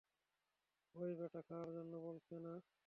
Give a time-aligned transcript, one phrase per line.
[0.95, 2.53] ওই ব্যাটা খাওয়ার জন্য বলছে না!